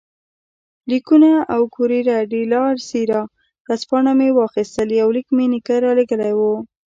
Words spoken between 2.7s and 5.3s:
سیرا ورځپاڼه مې واخیستل، یو لیک